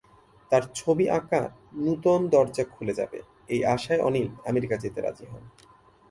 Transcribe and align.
তার 0.51 0.63
ছবি 0.75 1.05
আঁকার 1.09 1.47
নূতন 1.73 2.21
দরজা 2.29 2.63
খুলে 2.63 2.93
যাবে, 2.93 3.19
এই 3.47 3.61
আশায় 3.65 4.03
অনিল 4.07 4.29
আমেরিকা 4.49 4.75
যেতে 4.77 4.99
রাজি 5.01 5.25
হন। 5.31 5.43